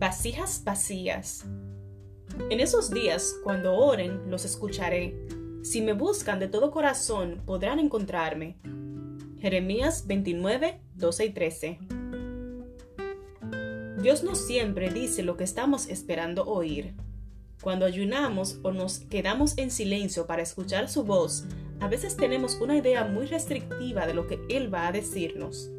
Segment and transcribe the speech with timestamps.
[0.00, 1.44] vasijas vacías.
[2.48, 5.14] En esos días, cuando oren, los escucharé.
[5.62, 8.56] Si me buscan de todo corazón, podrán encontrarme.
[9.38, 11.78] Jeremías 29, 12 y 13.
[14.00, 16.94] Dios no siempre dice lo que estamos esperando oír.
[17.62, 21.44] Cuando ayunamos o nos quedamos en silencio para escuchar su voz,
[21.78, 25.70] a veces tenemos una idea muy restrictiva de lo que Él va a decirnos.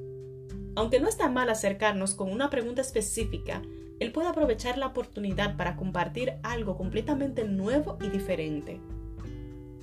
[0.75, 3.63] Aunque no está mal acercarnos con una pregunta específica,
[4.01, 8.81] Él puede aprovechar la oportunidad para compartir algo completamente nuevo y diferente.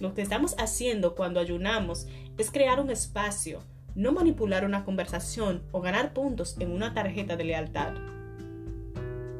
[0.00, 3.60] Lo que estamos haciendo cuando ayunamos es crear un espacio,
[3.94, 7.94] no manipular una conversación o ganar puntos en una tarjeta de lealtad.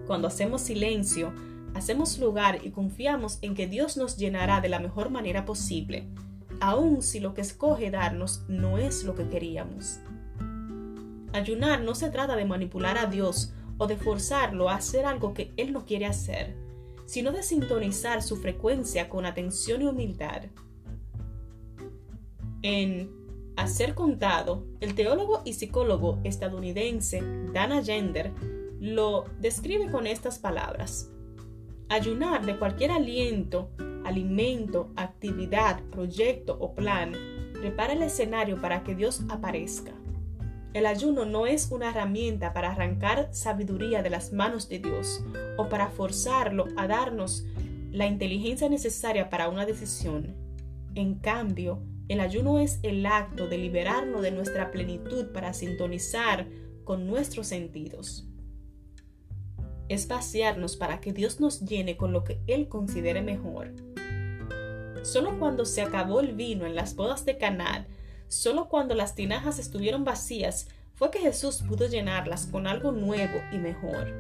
[0.07, 1.33] Cuando hacemos silencio,
[1.75, 6.07] hacemos lugar y confiamos en que Dios nos llenará de la mejor manera posible,
[6.61, 9.99] aun si lo que escoge darnos no es lo que queríamos.
[11.33, 15.53] Ayunar no se trata de manipular a Dios o de forzarlo a hacer algo que
[15.57, 16.55] Él no quiere hacer,
[17.07, 20.43] sino de sintonizar su frecuencia con atención y humildad.
[22.63, 23.11] En
[23.57, 28.33] Hacer Contado, el teólogo y psicólogo estadounidense Dana Gender
[28.81, 31.11] lo describe con estas palabras.
[31.89, 33.71] Ayunar de cualquier aliento,
[34.05, 37.13] alimento, actividad, proyecto o plan
[37.55, 39.98] prepara el escenario para que Dios aparezca.
[40.79, 45.25] El ayuno no es una herramienta para arrancar sabiduría de las manos de Dios
[45.57, 47.45] o para forzarlo a darnos
[47.91, 50.37] la inteligencia necesaria para una decisión.
[50.95, 56.47] En cambio, el ayuno es el acto de liberarnos de nuestra plenitud para sintonizar
[56.85, 58.29] con nuestros sentidos
[59.89, 63.73] es vaciarnos para que Dios nos llene con lo que Él considere mejor.
[65.03, 67.87] Solo cuando se acabó el vino en las bodas de Caná,
[68.29, 73.59] solo cuando las tinajas estuvieron vacías, fue que Jesús pudo llenarlas con algo nuevo y
[73.59, 74.13] mejor.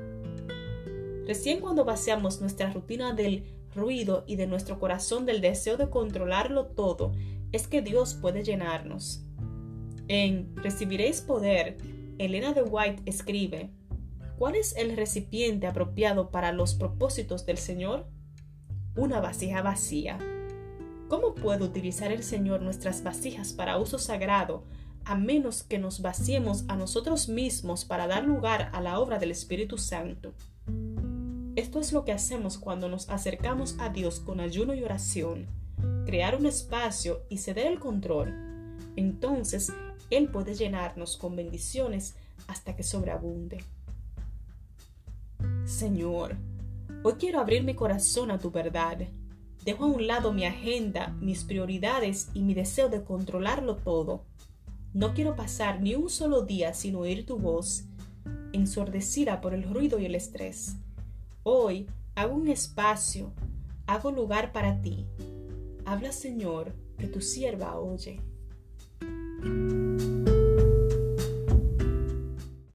[1.27, 6.67] Recién cuando vaciamos nuestra rutina del ruido y de nuestro corazón del deseo de controlarlo
[6.67, 7.13] todo,
[7.52, 9.24] es que Dios puede llenarnos.
[10.08, 11.77] En Recibiréis poder,
[12.19, 13.70] Elena de White escribe,
[14.39, 18.07] ¿Cuál es el recipiente apropiado para los propósitos del Señor?
[18.95, 20.19] Una vasija vacía.
[21.08, 24.64] ¿Cómo puede utilizar el Señor nuestras vasijas para uso sagrado
[25.07, 29.30] a menos que nos vaciemos a nosotros mismos para dar lugar a la obra del
[29.30, 30.35] Espíritu Santo?
[31.57, 35.46] Esto es lo que hacemos cuando nos acercamos a Dios con ayuno y oración,
[36.05, 38.35] crear un espacio y ceder el control.
[38.95, 39.73] Entonces,
[40.11, 42.17] Él puede llenarnos con bendiciones
[42.48, 43.64] hasta que sobreabunde.
[45.64, 46.36] Señor,
[47.02, 49.08] hoy quiero abrir mi corazón a tu verdad.
[49.68, 54.24] Dejo a un lado mi agenda, mis prioridades y mi deseo de controlarlo todo.
[54.95, 57.84] No quiero pasar ni un solo día sin oír tu voz,
[58.55, 60.77] ensordecida por el ruido y el estrés.
[61.42, 63.34] Hoy hago un espacio,
[63.86, 65.05] hago lugar para ti.
[65.84, 68.23] Habla, Señor, que tu sierva oye.